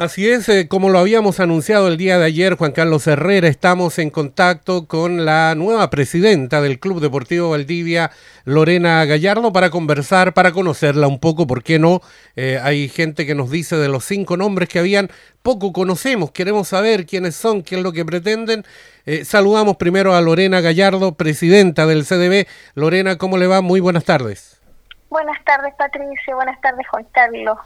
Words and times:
Así 0.00 0.30
es, 0.30 0.48
eh, 0.48 0.66
como 0.66 0.88
lo 0.88 0.98
habíamos 0.98 1.40
anunciado 1.40 1.86
el 1.86 1.98
día 1.98 2.18
de 2.18 2.24
ayer, 2.24 2.54
Juan 2.54 2.72
Carlos 2.72 3.06
Herrera, 3.06 3.48
estamos 3.48 3.98
en 3.98 4.08
contacto 4.08 4.86
con 4.86 5.26
la 5.26 5.54
nueva 5.54 5.90
presidenta 5.90 6.62
del 6.62 6.80
Club 6.80 7.02
Deportivo 7.02 7.50
Valdivia, 7.50 8.10
Lorena 8.46 9.04
Gallardo, 9.04 9.52
para 9.52 9.68
conversar, 9.68 10.32
para 10.32 10.52
conocerla 10.52 11.06
un 11.06 11.20
poco, 11.20 11.46
¿por 11.46 11.62
qué 11.62 11.78
no? 11.78 12.00
Eh, 12.34 12.58
hay 12.62 12.88
gente 12.88 13.26
que 13.26 13.34
nos 13.34 13.50
dice 13.50 13.76
de 13.76 13.88
los 13.90 14.06
cinco 14.06 14.38
nombres 14.38 14.70
que 14.70 14.78
habían, 14.78 15.10
poco 15.42 15.70
conocemos, 15.74 16.30
queremos 16.30 16.68
saber 16.68 17.04
quiénes 17.04 17.36
son, 17.36 17.62
qué 17.62 17.76
es 17.76 17.82
lo 17.82 17.92
que 17.92 18.06
pretenden. 18.06 18.64
Eh, 19.04 19.26
saludamos 19.26 19.76
primero 19.76 20.14
a 20.14 20.22
Lorena 20.22 20.62
Gallardo, 20.62 21.12
presidenta 21.12 21.84
del 21.84 22.06
CDB. 22.06 22.46
Lorena, 22.74 23.18
¿cómo 23.18 23.36
le 23.36 23.46
va? 23.46 23.60
Muy 23.60 23.80
buenas 23.80 24.06
tardes. 24.06 24.62
Buenas 25.10 25.44
tardes, 25.44 25.74
Patricia, 25.74 26.34
buenas 26.34 26.58
tardes, 26.62 26.88
Juan 26.88 27.06
Carlos. 27.12 27.58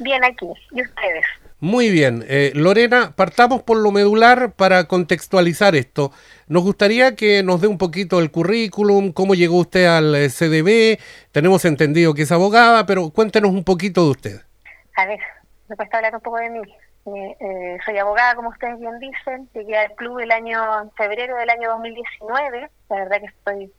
Bien 0.00 0.22
aquí, 0.22 0.52
¿y 0.72 0.82
ustedes? 0.82 1.24
Muy 1.62 1.90
bien. 1.90 2.24
Eh, 2.26 2.50
Lorena, 2.56 3.12
partamos 3.14 3.62
por 3.62 3.76
lo 3.76 3.92
medular 3.92 4.50
para 4.50 4.88
contextualizar 4.88 5.76
esto. 5.76 6.10
Nos 6.48 6.64
gustaría 6.64 7.14
que 7.14 7.44
nos 7.44 7.60
dé 7.60 7.68
un 7.68 7.78
poquito 7.78 8.18
el 8.18 8.32
currículum, 8.32 9.12
cómo 9.12 9.36
llegó 9.36 9.58
usted 9.58 9.86
al 9.86 10.12
eh, 10.16 10.28
CDB. 10.28 10.98
Tenemos 11.30 11.64
entendido 11.64 12.14
que 12.14 12.22
es 12.22 12.32
abogada, 12.32 12.84
pero 12.84 13.10
cuéntenos 13.10 13.52
un 13.52 13.62
poquito 13.62 14.02
de 14.06 14.10
usted. 14.10 14.40
A 14.96 15.06
ver, 15.06 15.20
me 15.68 15.76
cuesta 15.76 15.98
hablar 15.98 16.16
un 16.16 16.20
poco 16.20 16.38
de 16.38 16.50
mí. 16.50 16.62
Eh, 17.06 17.78
soy 17.84 17.96
abogada, 17.96 18.34
como 18.34 18.48
ustedes 18.48 18.80
bien 18.80 18.98
dicen. 18.98 19.48
Llegué 19.54 19.78
al 19.78 19.94
club 19.94 20.18
el 20.18 20.32
año 20.32 20.82
en 20.82 20.90
febrero 20.90 21.36
del 21.36 21.48
año 21.48 21.70
2019. 21.74 22.70
La 22.90 22.96
verdad 22.96 23.20
que 23.20 23.26
estoy, 23.26 23.72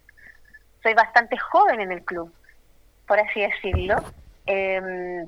soy 0.83 0.93
bastante 0.93 1.35
joven 1.37 1.81
en 1.81 1.91
el 1.91 2.01
club, 2.05 2.33
por 3.09 3.19
así 3.19 3.41
decirlo. 3.41 3.97
Em, 4.45 5.27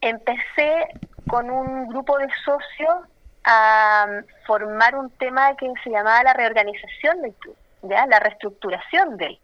empecé 0.00 0.86
con 1.28 1.50
un 1.50 1.88
grupo 1.88 2.18
de 2.18 2.28
socios 2.44 2.96
a 3.44 4.06
um, 4.08 4.24
formar 4.46 4.96
un 4.96 5.10
tema 5.10 5.56
que 5.56 5.70
se 5.84 5.90
llamaba 5.90 6.22
la 6.22 6.32
reorganización 6.32 7.22
del 7.22 7.34
club, 7.34 7.56
¿ya? 7.82 8.06
la 8.06 8.18
reestructuración 8.18 9.16
de 9.16 9.26
él, 9.26 9.40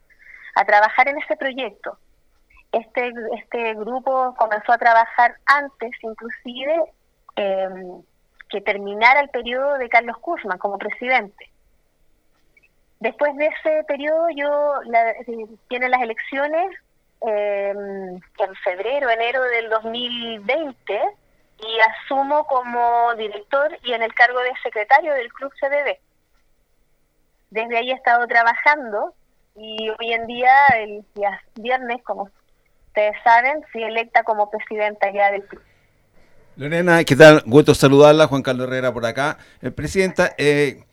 a 0.56 0.64
trabajar 0.64 1.08
en 1.08 1.18
ese 1.18 1.36
proyecto. 1.36 1.96
Este, 2.72 3.12
este 3.38 3.74
grupo 3.74 4.34
comenzó 4.36 4.72
a 4.72 4.78
trabajar 4.78 5.36
antes, 5.46 5.92
inclusive, 6.02 6.92
em, 7.36 8.02
que 8.48 8.60
terminara 8.60 9.20
el 9.20 9.28
periodo 9.28 9.78
de 9.78 9.88
Carlos 9.88 10.18
Kuzma 10.18 10.58
como 10.58 10.78
presidente. 10.78 11.50
Después 12.98 13.36
de 13.36 13.46
ese 13.46 13.84
periodo, 13.84 14.28
yo 14.34 14.80
la, 14.84 15.10
eh, 15.10 15.46
tienen 15.68 15.90
las 15.90 16.02
elecciones 16.02 16.66
eh, 17.26 17.70
en 17.70 18.54
febrero, 18.64 19.08
enero 19.08 19.42
del 19.42 19.68
2020 19.70 21.00
y 21.66 21.80
asumo 21.80 22.46
como 22.46 23.14
director 23.16 23.76
y 23.82 23.92
en 23.92 24.02
el 24.02 24.12
cargo 24.14 24.40
de 24.40 24.52
secretario 24.62 25.14
del 25.14 25.32
Club 25.32 25.52
CDB. 25.60 25.98
Desde 27.50 27.78
ahí 27.78 27.90
he 27.90 27.94
estado 27.94 28.26
trabajando 28.26 29.14
y 29.56 29.88
hoy 29.88 30.12
en 30.12 30.26
día, 30.26 30.66
el 30.76 31.04
día 31.14 31.40
viernes, 31.54 32.02
como 32.02 32.28
ustedes 32.88 33.16
saben, 33.22 33.62
fui 33.72 33.82
electa 33.82 34.24
como 34.24 34.50
presidenta 34.50 35.12
ya 35.12 35.30
del 35.30 35.44
club. 35.46 35.62
Lorena, 36.56 37.02
¿qué 37.04 37.16
tal? 37.16 37.42
Gusto 37.46 37.74
saludarla, 37.74 38.28
Juan 38.28 38.42
Carlos 38.42 38.68
Herrera 38.68 38.92
por 38.92 39.04
acá. 39.06 39.38
Eh, 39.60 39.70
presidenta, 39.70 40.34
eh, 40.38 40.84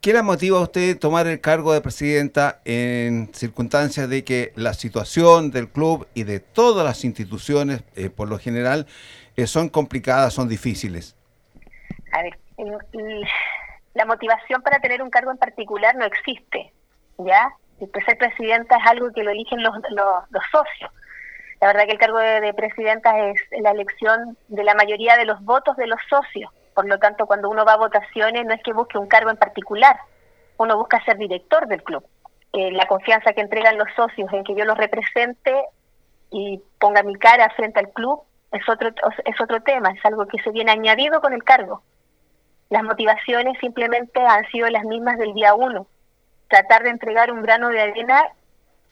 ¿qué 0.00 0.12
la 0.14 0.22
motiva 0.22 0.58
a 0.58 0.62
usted 0.62 0.98
tomar 0.98 1.26
el 1.26 1.40
cargo 1.40 1.72
de 1.72 1.82
presidenta 1.82 2.60
en 2.64 3.32
circunstancias 3.34 4.08
de 4.08 4.24
que 4.24 4.52
la 4.56 4.72
situación 4.72 5.50
del 5.50 5.68
club 5.68 6.08
y 6.14 6.24
de 6.24 6.40
todas 6.40 6.84
las 6.84 7.04
instituciones, 7.04 7.82
eh, 7.94 8.08
por 8.08 8.28
lo 8.28 8.38
general, 8.38 8.86
eh, 9.36 9.46
son 9.46 9.68
complicadas, 9.68 10.32
son 10.32 10.48
difíciles? 10.48 11.14
A 12.12 12.22
ver, 12.22 12.38
la 13.92 14.06
motivación 14.06 14.62
para 14.62 14.78
tener 14.80 15.02
un 15.02 15.10
cargo 15.10 15.30
en 15.30 15.36
particular 15.36 15.94
no 15.94 16.06
existe, 16.06 16.72
¿ya? 17.18 17.50
ser 17.78 18.16
presidenta 18.16 18.76
es 18.76 18.86
algo 18.86 19.12
que 19.12 19.22
lo 19.22 19.30
eligen 19.30 19.62
los, 19.62 19.74
socios. 20.50 20.90
La 21.60 21.68
verdad 21.68 21.84
que 21.84 21.92
el 21.92 21.98
cargo 21.98 22.18
de, 22.18 22.54
presidenta 22.54 23.28
es 23.28 23.40
la 23.60 23.70
elección 23.72 24.36
de 24.48 24.64
la 24.64 24.74
mayoría 24.74 25.16
de 25.16 25.26
los 25.26 25.42
votos 25.44 25.76
de 25.76 25.86
los 25.86 26.00
socios. 26.08 26.50
Por 26.76 26.86
lo 26.86 26.98
tanto, 26.98 27.24
cuando 27.24 27.48
uno 27.48 27.64
va 27.64 27.72
a 27.72 27.78
votaciones 27.78 28.44
no 28.44 28.52
es 28.52 28.62
que 28.62 28.74
busque 28.74 28.98
un 28.98 29.06
cargo 29.06 29.30
en 29.30 29.38
particular, 29.38 29.96
uno 30.58 30.76
busca 30.76 31.02
ser 31.06 31.16
director 31.16 31.66
del 31.68 31.82
club. 31.82 32.04
Eh, 32.52 32.70
la 32.70 32.86
confianza 32.86 33.32
que 33.32 33.40
entregan 33.40 33.78
los 33.78 33.88
socios 33.96 34.30
en 34.30 34.44
que 34.44 34.54
yo 34.54 34.66
los 34.66 34.76
represente 34.76 35.54
y 36.30 36.60
ponga 36.78 37.02
mi 37.02 37.14
cara 37.14 37.48
frente 37.56 37.80
al 37.80 37.88
club 37.94 38.20
es 38.52 38.68
otro, 38.68 38.90
es 39.24 39.40
otro 39.40 39.62
tema, 39.62 39.88
es 39.88 40.04
algo 40.04 40.26
que 40.26 40.36
se 40.42 40.50
viene 40.50 40.70
añadido 40.70 41.22
con 41.22 41.32
el 41.32 41.44
cargo. 41.44 41.82
Las 42.68 42.82
motivaciones 42.82 43.58
simplemente 43.58 44.20
han 44.20 44.46
sido 44.50 44.68
las 44.68 44.84
mismas 44.84 45.16
del 45.16 45.32
día 45.32 45.54
uno. 45.54 45.86
Tratar 46.48 46.82
de 46.82 46.90
entregar 46.90 47.32
un 47.32 47.40
grano 47.40 47.70
de 47.70 47.80
arena 47.80 48.22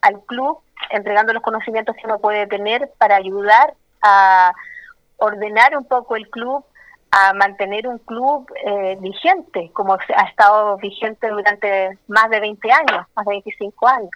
al 0.00 0.22
club, 0.22 0.60
entregando 0.88 1.34
los 1.34 1.42
conocimientos 1.42 1.94
que 1.96 2.06
uno 2.06 2.18
puede 2.18 2.46
tener 2.46 2.90
para 2.96 3.16
ayudar 3.16 3.74
a 4.00 4.54
ordenar 5.18 5.76
un 5.76 5.84
poco 5.84 6.16
el 6.16 6.30
club, 6.30 6.64
a 7.16 7.32
mantener 7.32 7.86
un 7.86 7.98
club 7.98 8.52
eh, 8.66 8.96
vigente, 8.98 9.70
como 9.72 9.94
ha 9.94 10.22
estado 10.28 10.76
vigente 10.78 11.28
durante 11.28 11.96
más 12.08 12.28
de 12.28 12.40
20 12.40 12.72
años, 12.72 13.06
más 13.14 13.24
de 13.24 13.30
25 13.30 13.86
años. 13.86 14.10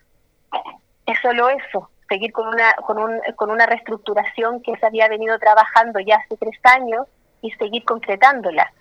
Es 1.06 1.16
solo 1.22 1.48
eso 1.48 1.88
seguir 2.08 2.32
con 2.32 2.48
una, 2.48 2.74
con, 2.84 2.98
un, 2.98 3.20
con 3.36 3.50
una 3.50 3.66
reestructuración 3.66 4.62
que 4.62 4.76
se 4.76 4.86
había 4.86 5.08
venido 5.08 5.38
trabajando 5.38 6.00
ya 6.00 6.16
hace 6.16 6.36
tres 6.38 6.58
años 6.64 7.06
y 7.40 7.52
seguir 7.52 7.84
concretándola. 7.84 8.72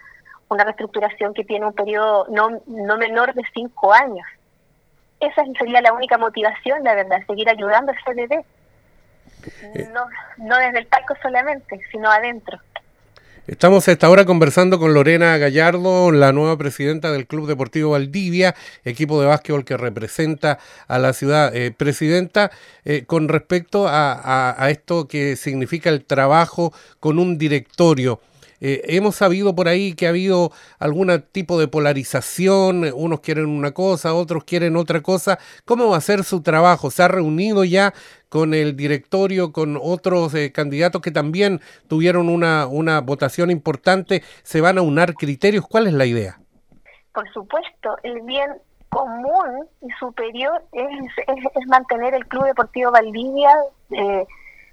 Una 0.49 0.63
reestructuración 0.63 1.35
que 1.35 1.43
tiene 1.43 1.67
un 1.67 1.73
periodo 1.73 2.25
no, 2.29 2.61
no 2.65 2.97
menor 2.97 3.35
de 3.35 3.43
cinco 3.53 3.93
años. 3.93 4.25
Esa 5.19 5.43
sería 5.59 5.81
la 5.81 5.93
única 5.93 6.17
motivación, 6.17 6.83
la 6.83 6.95
verdad, 6.95 7.19
seguir 7.27 7.49
ayudando 7.49 7.91
al 7.91 7.97
CDD. 7.99 8.45
Eh. 9.61 9.89
No, 9.93 10.07
no 10.37 10.57
desde 10.57 10.79
el 10.79 10.87
palco 10.87 11.13
solamente, 11.21 11.79
sino 11.91 12.09
adentro. 12.09 12.57
Estamos 13.47 13.87
a 13.87 13.93
esta 13.93 14.09
hora 14.09 14.25
conversando 14.25 14.77
con 14.77 14.93
Lorena 14.93 15.37
Gallardo, 15.37 16.11
la 16.11 16.33
nueva 16.33 16.57
presidenta 16.57 17.13
del 17.13 17.27
Club 17.27 17.47
Deportivo 17.47 17.91
Valdivia, 17.91 18.55
equipo 18.83 19.21
de 19.21 19.27
básquetbol 19.27 19.63
que 19.63 19.77
representa 19.77 20.59
a 20.89 20.99
la 20.99 21.13
ciudad. 21.13 21.55
Eh, 21.55 21.71
presidenta, 21.71 22.51
eh, 22.83 23.05
con 23.05 23.29
respecto 23.29 23.87
a, 23.87 24.53
a, 24.61 24.69
esto 24.69 25.07
que 25.07 25.37
significa 25.37 25.89
el 25.89 26.03
trabajo 26.03 26.73
con 26.99 27.19
un 27.19 27.37
directorio. 27.37 28.19
Eh, 28.59 28.81
hemos 28.85 29.15
sabido 29.15 29.55
por 29.55 29.67
ahí 29.67 29.93
que 29.93 30.07
ha 30.07 30.09
habido 30.09 30.51
algún 30.79 31.23
tipo 31.31 31.59
de 31.59 31.67
polarización, 31.67 32.85
unos 32.93 33.19
quieren 33.19 33.47
una 33.47 33.71
cosa, 33.71 34.13
otros 34.13 34.43
quieren 34.43 34.75
otra 34.75 35.01
cosa. 35.01 35.37
¿Cómo 35.65 35.89
va 35.89 35.97
a 35.97 36.01
ser 36.01 36.23
su 36.23 36.41
trabajo? 36.41 36.89
¿Se 36.89 37.03
ha 37.03 37.07
reunido 37.07 37.63
ya 37.63 37.93
con 38.29 38.53
el 38.53 38.75
directorio, 38.75 39.51
con 39.51 39.77
otros 39.81 40.33
eh, 40.33 40.51
candidatos 40.51 41.01
que 41.01 41.11
también 41.11 41.61
tuvieron 41.87 42.29
una, 42.29 42.67
una 42.67 43.01
votación 43.01 43.51
importante? 43.51 44.23
¿Se 44.43 44.61
van 44.61 44.77
a 44.77 44.81
unar 44.81 45.13
criterios? 45.13 45.65
¿Cuál 45.67 45.87
es 45.87 45.93
la 45.93 46.05
idea? 46.05 46.39
Por 47.13 47.31
supuesto, 47.31 47.97
el 48.03 48.21
bien 48.21 48.49
común 48.89 49.67
y 49.81 49.89
superior 49.99 50.63
es, 50.71 50.89
es, 51.27 51.67
mantener 51.67 52.13
el 52.13 52.25
Club 52.27 52.45
Deportivo 52.45 52.91
Valdivia, 52.91 53.51
eh, 53.91 54.25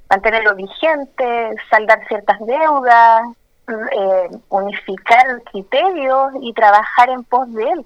mantenerlo 0.08 0.54
vigente, 0.54 1.50
saldar 1.70 2.06
ciertas 2.08 2.38
deudas, 2.40 3.22
eh, 3.68 4.28
unificar 4.48 5.42
criterios 5.50 6.32
y 6.42 6.52
trabajar 6.52 7.08
en 7.10 7.24
pos 7.24 7.52
de 7.52 7.62
él. 7.62 7.82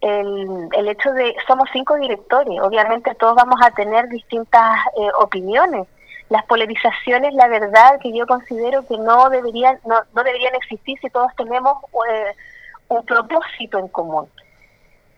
El, 0.00 0.68
el 0.72 0.88
hecho 0.88 1.12
de, 1.12 1.34
somos 1.46 1.68
cinco 1.72 1.96
directores, 1.96 2.60
obviamente 2.60 3.14
todos 3.16 3.34
vamos 3.34 3.60
a 3.62 3.70
tener 3.72 4.08
distintas 4.08 4.78
eh, 4.96 5.08
opiniones. 5.18 5.86
Las 6.30 6.44
polarizaciones, 6.44 7.34
la 7.34 7.48
verdad 7.48 7.98
que 8.00 8.16
yo 8.16 8.26
considero 8.26 8.86
que 8.86 8.96
no 8.98 9.28
deberían, 9.30 9.80
no, 9.84 10.00
no 10.14 10.22
deberían 10.22 10.54
existir 10.54 10.98
si 11.00 11.08
todos 11.10 11.34
tenemos 11.36 11.78
eh, 12.10 12.32
un 12.88 13.04
propósito 13.04 13.78
en 13.78 13.88
común. 13.88 14.28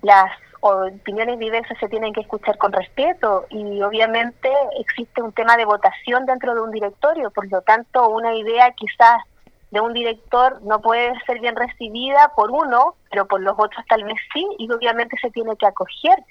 Las 0.03 0.31
opiniones 0.61 1.39
diversas 1.39 1.79
se 1.79 1.89
tienen 1.89 2.13
que 2.13 2.21
escuchar 2.21 2.59
con 2.59 2.73
respeto 2.73 3.47
y 3.51 3.83
obviamente 3.83 4.51
existe 4.79 5.23
un 5.23 5.33
tema 5.33 5.57
de 5.57 5.65
votación 5.65 6.27
dentro 6.27 6.55
de 6.55 6.61
un 6.61 6.71
directorio, 6.71 7.31
por 7.31 7.51
lo 7.51 7.63
tanto 7.63 8.09
una 8.09 8.35
idea 8.35 8.71
quizás 8.73 9.23
de 9.71 9.81
un 9.81 9.93
director 9.93 10.61
no 10.63 10.81
puede 10.81 11.13
ser 11.27 11.41
bien 11.41 11.57
recibida 11.57 12.33
por 12.35 12.51
uno, 12.51 12.97
pero 13.11 13.27
por 13.27 13.41
los 13.41 13.55
otros 13.57 13.85
tal 13.89 14.05
vez 14.05 14.17
sí, 14.33 14.47
y 14.59 14.71
obviamente 14.71 15.17
se 15.21 15.31
tiene 15.31 15.57
que 15.57 15.67
acoger. 15.67 16.25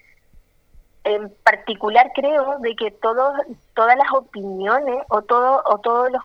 En 1.05 1.33
particular 1.43 2.11
creo 2.13 2.59
de 2.59 2.75
que 2.75 2.91
todos, 2.91 3.33
todas 3.73 3.95
las 3.97 4.11
opiniones 4.11 5.03
o 5.09 5.21
todo 5.21 5.63
o 5.65 5.79
todos 5.79 6.11
los 6.11 6.21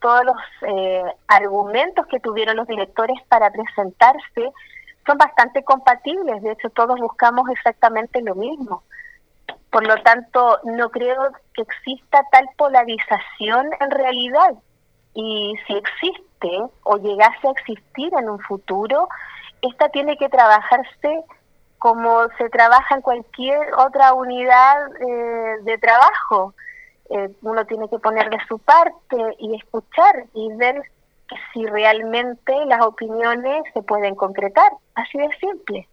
todos 0.00 0.24
los 0.26 0.36
eh, 0.68 1.02
argumentos 1.28 2.06
que 2.08 2.20
tuvieron 2.20 2.56
los 2.56 2.66
directores 2.66 3.16
para 3.28 3.50
presentarse 3.50 4.52
son 5.06 5.16
bastante 5.16 5.64
compatibles. 5.64 6.42
De 6.42 6.52
hecho, 6.52 6.68
todos 6.68 7.00
buscamos 7.00 7.48
exactamente 7.48 8.20
lo 8.20 8.34
mismo. 8.34 8.82
Por 9.70 9.86
lo 9.86 9.96
tanto, 10.02 10.58
no 10.64 10.90
creo 10.90 11.32
que 11.54 11.62
exista 11.62 12.22
tal 12.30 12.50
polarización 12.58 13.70
en 13.80 13.90
realidad 13.90 14.54
y 15.14 15.54
si 15.66 15.74
existe 15.74 16.60
o 16.82 16.96
llegase 16.98 17.48
a 17.48 17.52
existir 17.52 18.12
en 18.18 18.28
un 18.28 18.40
futuro, 18.40 19.08
esta 19.62 19.88
tiene 19.88 20.16
que 20.16 20.28
trabajarse 20.28 21.24
como 21.78 22.26
se 22.38 22.48
trabaja 22.48 22.94
en 22.94 23.02
cualquier 23.02 23.74
otra 23.76 24.14
unidad 24.14 24.88
eh, 25.06 25.56
de 25.64 25.76
trabajo. 25.78 26.54
Eh, 27.10 27.28
uno 27.42 27.66
tiene 27.66 27.90
que 27.90 27.98
poner 27.98 28.30
de 28.30 28.38
su 28.48 28.58
parte 28.58 29.16
y 29.38 29.54
escuchar 29.54 30.24
y 30.32 30.50
ver 30.54 30.82
si 31.52 31.66
realmente 31.66 32.54
las 32.66 32.80
opiniones 32.80 33.64
se 33.74 33.82
pueden 33.82 34.14
concretar. 34.14 34.72
Así 34.94 35.18
de 35.18 35.28
simple. 35.38 35.86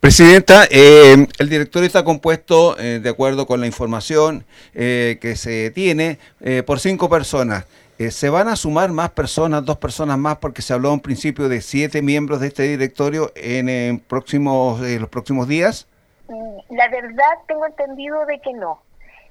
Presidenta, 0.00 0.64
eh, 0.70 1.26
el 1.38 1.48
directorio 1.48 1.86
está 1.86 2.04
compuesto, 2.04 2.74
de 2.74 3.08
acuerdo 3.08 3.46
con 3.46 3.60
la 3.60 3.66
información 3.66 4.44
que 4.72 5.34
se 5.36 5.70
tiene, 5.70 6.18
por 6.66 6.80
cinco 6.80 7.08
personas. 7.08 7.66
Eh, 8.00 8.10
¿Se 8.10 8.30
van 8.30 8.48
a 8.48 8.56
sumar 8.56 8.88
más 8.92 9.10
personas, 9.10 9.62
dos 9.62 9.76
personas 9.76 10.16
más, 10.16 10.38
porque 10.38 10.62
se 10.62 10.72
habló 10.72 10.94
en 10.94 11.00
principio 11.00 11.50
de 11.50 11.60
siete 11.60 12.00
miembros 12.00 12.40
de 12.40 12.46
este 12.46 12.62
directorio 12.62 13.30
en, 13.34 13.98
próximos, 13.98 14.80
los 14.80 15.10
próximos 15.10 15.46
días? 15.46 15.86
Mm, 16.26 16.74
la 16.74 16.88
verdad 16.88 17.28
tengo 17.46 17.66
entendido 17.66 18.24
de 18.24 18.40
que 18.40 18.54
no. 18.54 18.80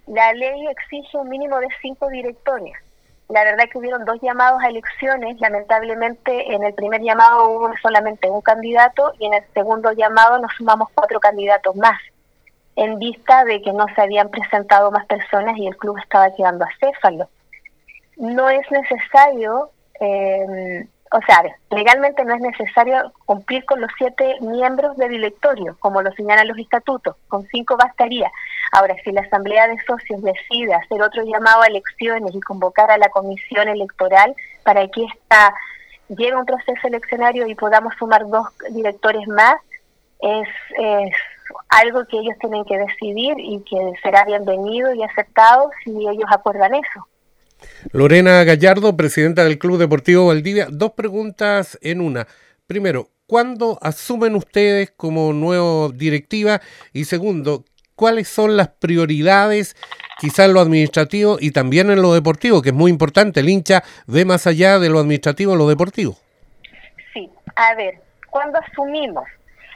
La 0.06 0.34
ley 0.34 0.68
exige 0.68 1.18
un 1.18 1.30
mínimo 1.30 1.60
de 1.60 1.68
cinco 1.82 2.10
directores. 2.10 2.76
La 3.30 3.44
verdad 3.44 3.64
que 3.72 3.80
hubieron 3.80 4.06
dos 4.06 4.22
llamados 4.22 4.62
a 4.62 4.68
elecciones. 4.68 5.42
Lamentablemente 5.42 6.54
en 6.54 6.64
el 6.64 6.76
primer 6.76 7.02
llamado 7.02 7.50
hubo 7.50 7.72
solamente 7.82 8.30
un 8.30 8.42
candidato 8.42 9.14
y 9.18 9.26
en 9.26 9.34
el 9.34 9.44
segundo 9.56 9.94
llamado 9.94 10.38
nos 10.38 10.52
sumamos 10.56 10.90
cuatro 10.94 11.20
candidatos 11.20 11.76
más 11.76 12.00
en 12.76 13.00
vista 13.00 13.46
de 13.46 13.64
que 13.64 13.74
no 13.74 13.88
se 13.96 14.02
habían 14.04 14.30
presentado 14.30 14.92
más 14.92 15.08
personas 15.08 15.58
y 15.58 15.66
el 15.66 15.76
club 15.76 15.98
estaba 15.98 16.36
quedando 16.36 16.66
acéfalo 16.66 17.28
no 18.20 18.50
es 18.50 18.70
necesario, 18.70 19.72
eh, 20.00 20.86
o 21.12 21.20
sea, 21.26 21.44
legalmente 21.72 22.24
no 22.24 22.36
es 22.36 22.42
necesario 22.42 23.12
cumplir 23.26 23.66
con 23.66 23.82
los 23.82 23.90
siete 23.98 24.36
miembros 24.42 24.96
del 24.98 25.10
directorio, 25.10 25.76
como 25.80 26.02
lo 26.02 26.12
señalan 26.12 26.48
los 26.48 26.60
estatutos, 26.60 27.16
con 27.28 27.48
cinco 27.48 27.78
bastaría. 27.78 28.30
Ahora, 28.74 28.96
si 29.04 29.12
la 29.12 29.22
Asamblea 29.22 29.68
de 29.68 29.80
Socios 29.88 30.22
decide 30.22 30.76
hacer 30.76 31.02
otro 31.02 31.24
llamado 31.24 31.64
a 31.64 31.68
elecciones 31.68 32.36
y 32.36 32.42
convocar 32.42 32.92
a 32.92 32.98
la 32.98 33.10
Comisión 33.10 33.70
Electoral 33.70 34.36
para 34.64 34.88
que 34.90 35.06
esta 35.06 35.56
llegue 36.10 36.36
un 36.36 36.46
proceso 36.46 36.88
eleccionario 36.88 37.48
y 37.48 37.56
podamos 37.56 37.94
sumar 37.98 38.28
dos 38.28 38.48
directores 38.72 39.28
más, 39.28 39.56
es, 40.20 40.50
es 40.78 41.16
algo 41.70 42.06
que 42.06 42.20
ellos 42.20 42.36
tienen 42.40 42.66
que 42.66 42.78
decidir 42.78 43.36
y 43.40 43.64
que 43.64 43.94
será 44.04 44.26
bienvenido 44.26 44.94
y 44.94 45.04
aceptado 45.04 45.72
si 45.84 45.92
ellos 45.92 46.30
acuerdan 46.30 46.76
eso. 46.76 47.08
Lorena 47.92 48.44
Gallardo, 48.44 48.96
presidenta 48.98 49.44
del 49.44 49.58
Club 49.58 49.78
Deportivo 49.78 50.28
Valdivia. 50.28 50.68
Dos 50.70 50.92
preguntas 50.92 51.78
en 51.82 52.02
una. 52.02 52.28
Primero, 52.68 53.10
¿cuándo 53.26 53.80
asumen 53.82 54.36
ustedes 54.36 54.92
como 54.96 55.34
nuevo 55.34 55.90
directiva? 55.90 56.62
Y 56.94 57.06
segundo, 57.06 57.66
¿cuáles 57.96 58.28
son 58.28 58.58
las 58.58 58.70
prioridades 58.70 59.76
quizás 60.20 60.48
en 60.48 60.54
lo 60.54 60.60
administrativo 60.60 61.38
y 61.40 61.52
también 61.52 61.90
en 61.90 62.02
lo 62.02 62.14
deportivo, 62.14 62.62
que 62.62 62.70
es 62.70 62.76
muy 62.76 62.92
importante? 62.92 63.40
El 63.40 63.50
hincha 63.50 63.84
ve 64.08 64.26
más 64.26 64.48
allá 64.48 64.80
de 64.80 64.90
lo 64.90 65.00
administrativo 65.00 65.56
lo 65.56 65.68
deportivo. 65.68 66.18
Sí, 67.14 67.30
a 67.56 67.76
ver, 67.76 68.02
¿cuándo 68.30 68.60
asumimos? 68.60 69.26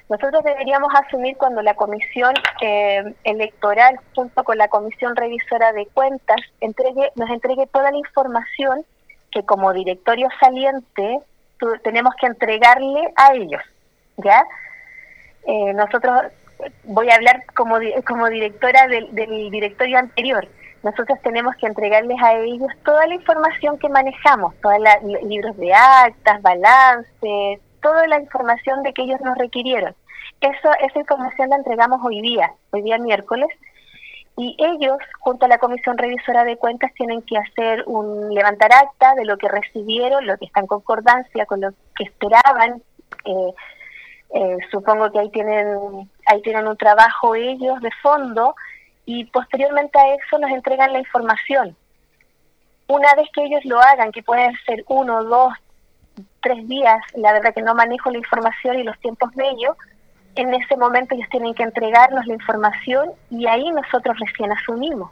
Nosotros 0.10 0.44
deberíamos 0.44 0.94
asumir 0.94 1.38
cuando 1.38 1.62
la 1.62 1.74
comisión 1.76 2.34
eh, 2.62 3.14
electoral, 3.24 4.00
junto 4.16 4.44
con 4.44 4.58
la 4.58 4.68
comisión 4.68 5.16
revisora 5.16 5.72
de 5.74 5.86
cuentas, 5.88 6.38
entregue, 6.60 7.12
nos 7.16 7.30
entregue 7.30 7.68
toda 7.68 7.92
la 7.92 7.98
información 7.98 8.86
que 9.32 9.44
como 9.44 9.74
directorio 9.74 10.28
saliente 10.40 11.20
tenemos 11.84 12.14
que 12.20 12.28
entregarle 12.28 13.14
a 13.16 13.34
ellos, 13.34 13.62
¿ya? 14.18 14.44
Eh, 15.48 15.74
nosotros, 15.74 16.24
voy 16.84 17.10
a 17.10 17.16
hablar 17.16 17.46
como, 17.56 17.78
como 18.06 18.28
directora 18.28 18.88
del, 18.88 19.16
del 19.16 19.50
directorio 19.50 19.98
anterior, 19.98 20.48
nosotros 20.84 21.18
tenemos 21.24 21.56
que 21.56 21.68
entregarles 21.68 22.22
a 22.22 22.36
ellos 22.36 22.68
toda 22.84 23.08
la 23.08 23.16
información 23.16 23.80
que 23.80 23.88
manejamos, 23.88 24.54
todos 24.62 24.76
los 25.04 25.24
libros 25.24 25.56
de 25.56 25.74
actas, 25.74 26.42
balances, 26.42 27.62
toda 27.84 28.08
la 28.08 28.20
información 28.20 28.82
de 28.82 28.94
que 28.94 29.04
ellos 29.04 29.22
nos 29.22 29.38
requirieron. 29.38 29.94
Eso, 30.42 30.72
esa 30.80 31.00
información 31.00 31.50
la 31.50 31.58
entregamos 31.58 32.00
hoy 32.04 32.22
día, 32.22 32.52
hoy 32.72 32.82
día 32.82 32.98
miércoles, 32.98 33.50
y 34.36 34.56
ellos, 34.58 34.98
junto 35.20 35.46
a 35.46 35.48
la 35.48 35.60
Comisión 35.60 35.98
Revisora 35.98 36.44
de 36.44 36.58
Cuentas, 36.58 36.92
tienen 36.96 37.22
que 37.22 37.38
hacer 37.38 37.84
un 37.86 38.34
levantar 38.34 38.74
acta 38.74 39.14
de 39.14 39.26
lo 39.26 39.38
que 39.38 39.48
recibieron, 39.48 40.26
lo 40.26 40.38
que 40.38 40.46
está 40.46 40.60
en 40.60 40.68
concordancia 40.68 41.46
con 41.46 41.62
lo 41.62 41.70
que 41.96 42.06
esperaban. 42.06 42.82
Eh, 43.26 43.54
eh, 44.34 44.58
supongo 44.72 45.12
que 45.12 45.20
ahí 45.20 45.30
tienen, 45.30 46.10
ahí 46.26 46.42
tienen 46.42 46.68
un 46.68 46.78
trabajo 46.78 47.36
ellos 47.36 47.80
de 47.82 47.92
fondo 48.02 48.56
y 49.06 49.26
posteriormente 49.26 50.00
a 50.00 50.16
eso 50.16 50.40
nos 50.40 50.50
entregan 50.50 50.94
la 50.94 51.00
información. 51.00 51.76
Una 52.88 53.14
vez 53.16 53.30
que 53.34 53.44
ellos 53.44 53.64
lo 53.66 53.80
hagan, 53.80 54.12
que 54.12 54.24
pueden 54.24 54.56
ser 54.66 54.84
uno, 54.88 55.24
dos, 55.24 55.54
tres 56.44 56.68
días, 56.68 57.02
la 57.16 57.34
verdad 57.34 57.54
que 57.54 57.62
no 57.62 57.74
manejo 57.74 58.12
la 58.12 58.20
información 58.20 58.78
y 58.78 58.84
los 58.84 59.00
tiempos 59.00 59.34
de 59.34 59.50
ello, 59.50 59.76
en 60.36 60.54
ese 60.54 60.78
momento 60.78 61.16
ellos 61.16 61.30
tienen 61.30 61.54
que 61.54 61.64
entregarnos 61.64 62.26
la 62.28 62.34
información 62.34 63.12
y 63.30 63.48
ahí 63.48 63.72
nosotros 63.72 64.18
recién 64.20 64.52
asumimos. 64.52 65.12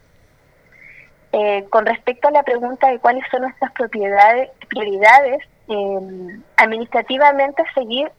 Eh, 1.32 1.66
con 1.70 1.86
respecto 1.86 2.28
a 2.28 2.32
la 2.32 2.44
pregunta 2.44 2.90
de 2.90 3.00
cuáles 3.00 3.24
son 3.32 3.44
nuestras 3.44 3.72
propiedades, 3.72 4.50
prioridades, 4.68 5.42
eh, 5.70 6.40
administrativamente 6.58 7.64
seguir 7.74 8.12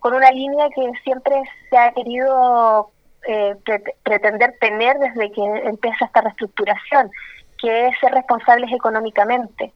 con 0.00 0.14
una 0.14 0.30
línea 0.30 0.68
que 0.74 0.90
siempre 1.04 1.34
se 1.68 1.76
ha 1.76 1.92
querido 1.92 2.90
eh, 3.28 3.56
pretender 4.02 4.54
tener 4.60 4.98
desde 4.98 5.30
que 5.32 5.44
empieza 5.64 6.06
esta 6.06 6.22
reestructuración, 6.22 7.10
que 7.58 7.88
es 7.88 7.98
ser 7.98 8.12
responsables 8.12 8.72
económicamente 8.72 9.72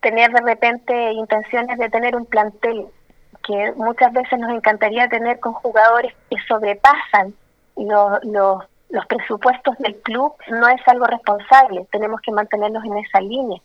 tener 0.00 0.32
de 0.32 0.40
repente 0.40 1.12
intenciones 1.12 1.78
de 1.78 1.88
tener 1.88 2.16
un 2.16 2.26
plantel 2.26 2.86
que 3.46 3.72
muchas 3.76 4.12
veces 4.12 4.38
nos 4.38 4.50
encantaría 4.50 5.08
tener 5.08 5.40
con 5.40 5.52
jugadores 5.52 6.14
que 6.30 6.36
sobrepasan 6.46 7.34
los, 7.76 8.24
los, 8.24 8.64
los 8.90 9.06
presupuestos 9.06 9.76
del 9.78 9.96
club, 10.02 10.34
no 10.48 10.68
es 10.68 10.80
algo 10.86 11.06
responsable, 11.06 11.86
tenemos 11.90 12.20
que 12.20 12.30
mantenernos 12.30 12.84
en 12.84 12.98
esa 12.98 13.20
línea. 13.20 13.60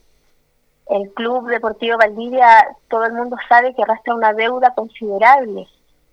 El 0.89 1.11
Club 1.13 1.47
Deportivo 1.49 1.97
Valdivia, 1.97 2.47
todo 2.89 3.05
el 3.05 3.13
mundo 3.13 3.35
sabe 3.49 3.75
que 3.75 3.83
arrastra 3.83 4.15
una 4.15 4.33
deuda 4.33 4.73
considerable 4.73 5.67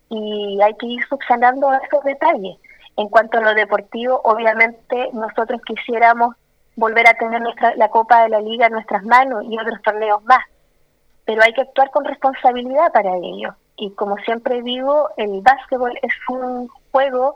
y 0.08 0.60
hay 0.60 0.74
que 0.74 0.86
ir 0.86 1.04
subsanando 1.06 1.72
esos 1.74 2.02
detalles. 2.02 2.58
En 2.96 3.08
cuanto 3.08 3.38
a 3.38 3.42
lo 3.42 3.54
deportivo, 3.54 4.20
obviamente 4.24 5.10
nosotros 5.12 5.60
quisiéramos 5.64 6.34
volver 6.76 7.06
a 7.06 7.14
tener 7.14 7.40
nuestra, 7.40 7.74
la 7.76 7.88
Copa 7.88 8.22
de 8.22 8.28
la 8.28 8.40
Liga 8.40 8.66
en 8.66 8.72
nuestras 8.72 9.04
manos 9.04 9.44
y 9.48 9.58
otros 9.58 9.80
torneos 9.82 10.22
más. 10.24 10.44
Pero 11.24 11.42
hay 11.42 11.52
que 11.52 11.62
actuar 11.62 11.90
con 11.90 12.04
responsabilidad 12.04 12.92
para 12.92 13.16
ello. 13.16 13.54
Y 13.76 13.90
como 13.92 14.16
siempre 14.18 14.62
digo, 14.62 15.10
el 15.16 15.40
básquetbol 15.40 15.98
es 16.02 16.12
un 16.28 16.68
juego 16.92 17.34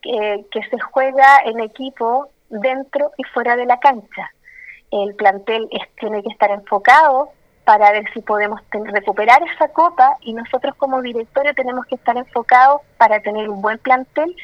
que, 0.00 0.46
que 0.50 0.62
se 0.70 0.78
juega 0.78 1.40
en 1.44 1.60
equipo 1.60 2.28
dentro 2.48 3.12
y 3.16 3.24
fuera 3.24 3.56
de 3.56 3.66
la 3.66 3.80
cancha. 3.80 4.30
El 4.90 5.14
plantel 5.16 5.68
tiene 5.98 6.22
que 6.22 6.28
estar 6.28 6.50
enfocado 6.50 7.30
para 7.64 7.90
ver 7.90 8.04
si 8.14 8.20
podemos 8.20 8.60
recuperar 8.70 9.42
esa 9.42 9.68
copa 9.68 10.16
y 10.20 10.32
nosotros 10.32 10.76
como 10.76 11.02
directorio 11.02 11.52
tenemos 11.52 11.84
que 11.86 11.96
estar 11.96 12.16
enfocados 12.16 12.80
para 12.96 13.20
tener 13.20 13.50
un 13.50 13.60
buen 13.60 13.78
plantel 13.78 14.36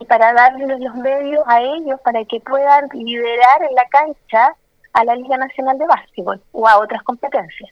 y 0.00 0.04
para 0.04 0.32
darles 0.32 0.80
los 0.80 0.94
medios 0.96 1.42
a 1.46 1.60
ellos 1.62 2.00
para 2.04 2.24
que 2.24 2.40
puedan 2.40 2.88
liderar 2.92 3.62
en 3.68 3.74
la 3.74 3.86
cancha 3.88 4.56
a 4.92 5.04
la 5.04 5.14
Liga 5.16 5.36
Nacional 5.36 5.78
de 5.78 5.86
Básquetbol 5.86 6.40
o 6.52 6.68
a 6.68 6.78
otras 6.78 7.02
competencias. 7.02 7.70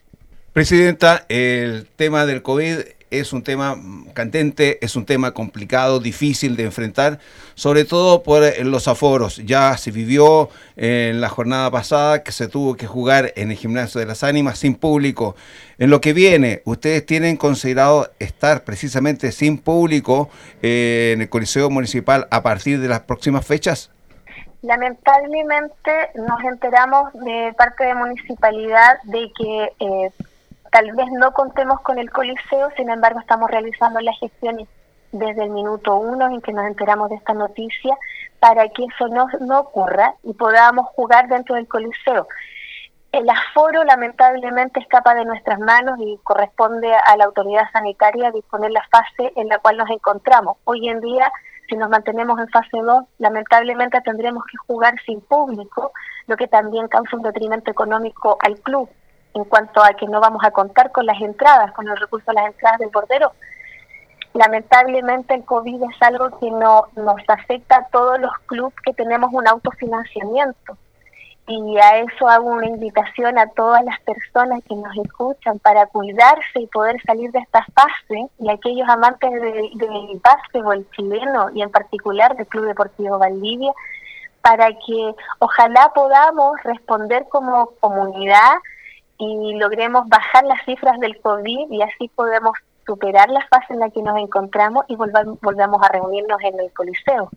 Presidenta, 0.51 1.25
el 1.29 1.87
tema 1.95 2.25
del 2.25 2.43
COVID 2.43 2.79
es 3.19 3.33
un 3.33 3.43
tema 3.43 3.77
candente, 4.13 4.79
es 4.83 4.95
un 4.95 5.05
tema 5.05 5.31
complicado, 5.31 5.99
difícil 5.99 6.55
de 6.55 6.63
enfrentar, 6.63 7.19
sobre 7.55 7.85
todo 7.85 8.23
por 8.23 8.43
eh, 8.43 8.63
los 8.63 8.87
aforos. 8.87 9.37
Ya 9.37 9.77
se 9.77 9.91
vivió 9.91 10.49
en 10.75 11.21
la 11.21 11.29
jornada 11.29 11.69
pasada 11.69 12.23
que 12.23 12.31
se 12.31 12.47
tuvo 12.47 12.75
que 12.75 12.87
jugar 12.87 13.33
en 13.35 13.51
el 13.51 13.57
gimnasio 13.57 13.99
de 13.99 14.07
las 14.07 14.23
ánimas 14.23 14.59
sin 14.59 14.75
público. 14.75 15.35
En 15.77 15.89
lo 15.89 16.01
que 16.01 16.13
viene, 16.13 16.61
¿ustedes 16.65 17.05
tienen 17.05 17.37
considerado 17.37 18.11
estar 18.19 18.63
precisamente 18.63 19.31
sin 19.31 19.57
público 19.57 20.29
eh, 20.61 21.11
en 21.13 21.21
el 21.21 21.29
Coliseo 21.29 21.69
Municipal 21.69 22.27
a 22.31 22.41
partir 22.41 22.79
de 22.79 22.87
las 22.87 23.01
próximas 23.01 23.45
fechas? 23.45 23.91
Lamentablemente 24.63 25.91
nos 26.15 26.41
enteramos 26.45 27.11
de 27.13 27.53
parte 27.57 27.83
de 27.83 27.95
municipalidad 27.95 28.95
de 29.03 29.29
que 29.37 29.71
eh, 29.79 30.09
Tal 30.73 30.91
vez 30.93 31.05
no 31.11 31.31
contemos 31.33 31.81
con 31.81 31.99
el 31.99 32.09
Coliseo, 32.09 32.71
sin 32.75 32.89
embargo 32.89 33.19
estamos 33.19 33.47
realizando 33.51 33.99
las 33.99 34.17
gestiones 34.17 34.67
desde 35.11 35.43
el 35.43 35.51
minuto 35.51 35.97
uno 35.97 36.27
en 36.31 36.41
que 36.41 36.51
nos 36.51 36.65
enteramos 36.65 37.11
de 37.11 37.15
esta 37.17 37.35
noticia 37.35 37.95
para 38.39 38.67
que 38.69 38.85
eso 38.85 39.07
no, 39.07 39.27
no 39.41 39.59
ocurra 39.59 40.15
y 40.23 40.33
podamos 40.33 40.87
jugar 40.95 41.27
dentro 41.27 41.53
del 41.57 41.67
Coliseo. 41.67 42.27
El 43.11 43.29
aforo 43.29 43.83
lamentablemente 43.83 44.79
escapa 44.79 45.13
de 45.13 45.25
nuestras 45.25 45.59
manos 45.59 45.99
y 45.99 46.19
corresponde 46.23 46.91
a 46.91 47.17
la 47.17 47.25
autoridad 47.25 47.69
sanitaria 47.71 48.31
disponer 48.31 48.71
la 48.71 48.83
fase 48.89 49.31
en 49.35 49.49
la 49.49 49.59
cual 49.59 49.77
nos 49.77 49.91
encontramos. 49.91 50.57
Hoy 50.63 50.89
en 50.89 51.01
día, 51.01 51.31
si 51.69 51.75
nos 51.75 51.91
mantenemos 51.91 52.39
en 52.39 52.49
fase 52.49 52.79
2, 52.81 53.03
lamentablemente 53.19 54.01
tendremos 54.01 54.43
que 54.45 54.57
jugar 54.65 54.95
sin 55.05 55.21
público, 55.21 55.91
lo 56.25 56.35
que 56.35 56.47
también 56.47 56.87
causa 56.87 57.15
un 57.15 57.21
detrimento 57.21 57.69
económico 57.69 58.39
al 58.41 58.59
club 58.61 58.89
en 59.33 59.43
cuanto 59.45 59.83
a 59.83 59.93
que 59.93 60.07
no 60.07 60.19
vamos 60.19 60.43
a 60.43 60.51
contar 60.51 60.91
con 60.91 61.05
las 61.05 61.19
entradas, 61.21 61.71
con 61.73 61.87
el 61.87 61.97
recurso 61.97 62.31
de 62.31 62.35
las 62.35 62.47
entradas 62.47 62.79
del 62.79 62.89
bordero. 62.89 63.31
Lamentablemente 64.33 65.35
el 65.35 65.45
COVID 65.45 65.83
es 65.83 66.01
algo 66.01 66.39
que 66.39 66.49
no 66.49 66.87
nos 66.95 67.17
afecta 67.27 67.77
a 67.77 67.87
todos 67.87 68.19
los 68.19 68.31
clubes 68.47 68.73
que 68.83 68.93
tenemos 68.93 69.31
un 69.33 69.47
autofinanciamiento 69.47 70.77
y 71.47 71.77
a 71.77 71.97
eso 71.99 72.27
hago 72.27 72.47
una 72.47 72.67
invitación 72.67 73.37
a 73.37 73.47
todas 73.47 73.83
las 73.83 73.99
personas 74.01 74.61
que 74.67 74.75
nos 74.75 74.95
escuchan 74.97 75.59
para 75.59 75.87
cuidarse 75.87 76.61
y 76.61 76.67
poder 76.67 77.01
salir 77.05 77.31
de 77.31 77.39
esta 77.39 77.65
fase 77.75 78.29
y 78.39 78.49
aquellos 78.49 78.87
amantes 78.87 79.29
del 79.29 79.77
de 79.77 80.21
básquetbol 80.23 80.87
chileno 80.95 81.49
y 81.53 81.61
en 81.61 81.69
particular 81.69 82.35
del 82.37 82.47
Club 82.47 82.65
Deportivo 82.65 83.19
Valdivia 83.19 83.73
para 84.41 84.69
que 84.69 85.15
ojalá 85.39 85.91
podamos 85.93 86.61
responder 86.63 87.25
como 87.29 87.71
comunidad 87.79 88.53
y 89.23 89.55
logremos 89.55 90.07
bajar 90.07 90.43
las 90.45 90.63
cifras 90.65 90.99
del 90.99 91.19
COVID 91.21 91.71
y 91.71 91.81
así 91.81 92.09
podemos 92.15 92.53
superar 92.85 93.29
la 93.29 93.45
fase 93.47 93.73
en 93.73 93.79
la 93.79 93.89
que 93.89 94.01
nos 94.01 94.17
encontramos 94.17 94.85
y 94.87 94.95
volvamos 94.95 95.81
a 95.81 95.89
reunirnos 95.89 96.41
en 96.43 96.59
el 96.59 96.71
Coliseo, 96.73 97.29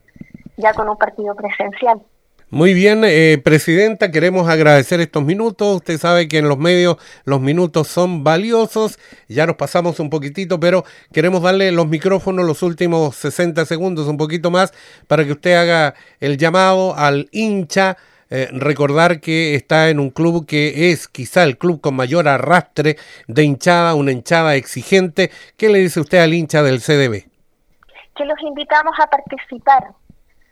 ya 0.56 0.72
con 0.74 0.88
un 0.88 0.96
partido 0.96 1.34
presencial. 1.34 2.00
Muy 2.48 2.74
bien, 2.74 3.02
eh, 3.04 3.40
Presidenta, 3.42 4.12
queremos 4.12 4.48
agradecer 4.48 5.00
estos 5.00 5.24
minutos. 5.24 5.78
Usted 5.78 5.98
sabe 5.98 6.28
que 6.28 6.38
en 6.38 6.48
los 6.48 6.58
medios 6.58 6.96
los 7.24 7.40
minutos 7.40 7.88
son 7.88 8.22
valiosos. 8.22 9.00
Ya 9.26 9.46
nos 9.46 9.56
pasamos 9.56 9.98
un 9.98 10.10
poquitito, 10.10 10.60
pero 10.60 10.84
queremos 11.12 11.42
darle 11.42 11.72
los 11.72 11.88
micrófonos 11.88 12.46
los 12.46 12.62
últimos 12.62 13.16
60 13.16 13.66
segundos, 13.66 14.06
un 14.06 14.16
poquito 14.16 14.52
más, 14.52 14.72
para 15.08 15.24
que 15.24 15.32
usted 15.32 15.54
haga 15.54 15.94
el 16.20 16.38
llamado 16.38 16.94
al 16.94 17.28
hincha. 17.32 17.96
Eh, 18.28 18.48
recordar 18.52 19.20
que 19.20 19.54
está 19.54 19.88
en 19.88 20.00
un 20.00 20.10
club 20.10 20.46
que 20.46 20.90
es 20.90 21.06
quizá 21.06 21.44
el 21.44 21.58
club 21.58 21.80
con 21.80 21.94
mayor 21.94 22.26
arrastre 22.28 22.96
de 23.28 23.44
hinchada, 23.44 23.94
una 23.94 24.12
hinchada 24.12 24.56
exigente. 24.56 25.30
¿Qué 25.56 25.68
le 25.68 25.78
dice 25.78 26.00
usted 26.00 26.18
al 26.18 26.34
hincha 26.34 26.62
del 26.62 26.80
CDB? 26.80 27.28
Que 28.16 28.24
los 28.24 28.40
invitamos 28.40 28.94
a 28.98 29.06
participar, 29.06 29.88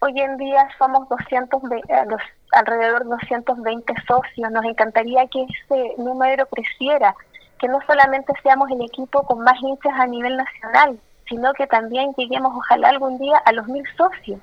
Hoy 0.07 0.21
en 0.21 0.37
día 0.37 0.69
somos 0.77 1.09
200, 1.09 1.63
eh, 1.73 1.95
alrededor 2.53 3.05
de 3.05 3.11
220 3.11 3.95
socios. 4.07 4.51
Nos 4.51 4.63
encantaría 4.67 5.27
que 5.29 5.45
ese 5.45 5.95
número 5.97 6.45
creciera, 6.45 7.15
que 7.59 7.69
no 7.69 7.79
solamente 7.87 8.35
seamos 8.43 8.71
el 8.71 8.83
equipo 8.83 9.23
con 9.23 9.43
más 9.43 9.59
hinchas 9.63 9.95
a 9.99 10.07
nivel 10.07 10.37
nacional, 10.37 10.99
sino 11.27 11.55
que 11.55 11.67
también 11.67 12.13
lleguemos 12.19 12.53
ojalá 12.55 12.91
algún 12.91 13.17
día 13.17 13.39
a 13.47 13.53
los 13.53 13.67
mil 13.67 13.83
socios, 13.97 14.39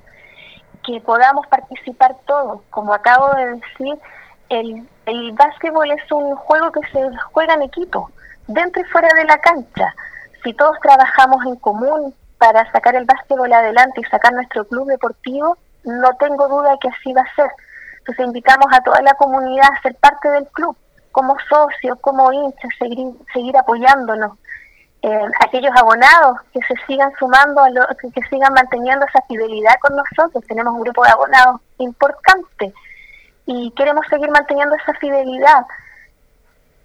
que 0.84 1.00
podamos 1.00 1.46
participar 1.46 2.16
todos. 2.26 2.60
Como 2.70 2.94
acabo 2.94 3.34
de 3.34 3.54
decir, 3.54 3.98
el, 4.48 4.88
el 5.06 5.32
básquetbol 5.32 5.90
es 5.90 6.12
un 6.12 6.36
juego 6.36 6.72
que 6.72 6.80
se 6.92 7.16
juega 7.32 7.54
en 7.54 7.62
equipo, 7.62 8.10
dentro 8.46 8.82
y 8.82 8.84
fuera 8.86 9.08
de 9.14 9.24
la 9.24 9.38
cancha. 9.38 9.94
Si 10.42 10.52
todos 10.54 10.76
trabajamos 10.80 11.44
en 11.46 11.56
común, 11.56 12.14
para 12.42 12.68
sacar 12.72 12.96
el 12.96 13.04
básquetbol 13.04 13.52
adelante 13.52 14.00
y 14.00 14.10
sacar 14.10 14.32
nuestro 14.32 14.64
club 14.66 14.88
deportivo, 14.88 15.56
no 15.84 16.12
tengo 16.18 16.48
duda 16.48 16.76
que 16.80 16.88
así 16.88 17.12
va 17.12 17.22
a 17.22 17.34
ser. 17.36 17.48
Entonces 17.98 18.26
invitamos 18.26 18.66
a 18.72 18.82
toda 18.82 19.00
la 19.00 19.14
comunidad 19.14 19.68
a 19.70 19.80
ser 19.80 19.94
parte 19.94 20.28
del 20.28 20.48
club, 20.48 20.76
como 21.12 21.36
socios, 21.48 21.96
como 22.00 22.32
hinchas, 22.32 22.70
seguir, 22.80 23.14
seguir 23.32 23.56
apoyándonos. 23.56 24.32
Eh, 25.02 25.26
aquellos 25.40 25.72
abonados 25.76 26.38
que 26.52 26.60
se 26.62 26.74
sigan 26.86 27.10
sumando, 27.18 27.60
a 27.60 27.70
lo, 27.70 27.86
que, 27.96 28.22
sigan 28.30 28.54
manteniendo 28.54 29.04
esa 29.06 29.20
fidelidad 29.26 29.74
con 29.80 29.96
nosotros. 29.96 30.44
Tenemos 30.46 30.74
un 30.74 30.82
grupo 30.82 31.04
de 31.04 31.10
abonados 31.10 31.60
importante 31.78 32.72
y 33.46 33.72
queremos 33.72 34.06
seguir 34.08 34.30
manteniendo 34.30 34.76
esa 34.76 34.94
fidelidad. 34.94 35.66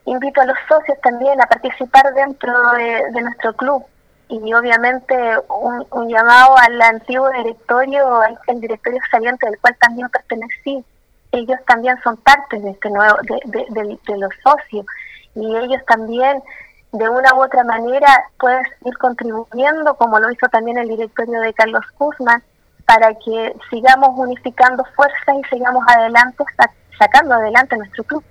Invito 0.06 0.42
a 0.42 0.46
los 0.46 0.58
socios 0.68 0.98
también 1.02 1.40
a 1.42 1.46
participar 1.46 2.14
dentro 2.14 2.54
de 2.72 3.22
nuestro 3.22 3.54
club, 3.54 3.86
y 4.30 4.54
obviamente 4.54 5.16
un, 5.50 6.10
llamado 6.10 6.58
al 6.58 6.82
antiguo 6.82 7.30
directorio, 7.32 8.22
el 8.48 8.60
directorio 8.62 9.00
saliente 9.10 9.46
del 9.46 9.60
cual 9.60 9.76
también 9.80 10.10
pertenecí. 10.10 10.84
Ellos 11.32 11.60
también 11.66 11.98
son 12.04 12.18
parte 12.18 12.60
de 12.60 12.72
este 12.72 12.90
nuevo, 12.90 13.18
de, 13.22 14.18
los 14.18 14.32
socios 14.44 14.86
y 15.36 15.56
ellos 15.56 15.82
también 15.86 16.42
de 16.92 17.10
una 17.10 17.34
u 17.36 17.44
otra 17.44 17.64
manera 17.64 18.08
pueden 18.40 18.64
ir 18.86 18.98
contribuyendo, 18.98 19.96
como 19.96 20.20
lo 20.20 20.32
hizo 20.32 20.48
también 20.48 20.78
el 20.78 20.88
directorio 20.88 21.42
de 21.42 21.54
Carlos 21.54 21.86
Guzmán, 21.98 22.44
para 22.86 23.14
que 23.16 23.56
sigamos 23.70 24.10
unificando 24.16 24.84
fuerzas 24.96 25.36
y 25.40 25.56
sigamos 25.56 25.84
adelante, 25.88 26.44
sacando 26.98 27.36
adelante 27.36 27.78
nuestro 27.78 28.04
club. 28.06 28.24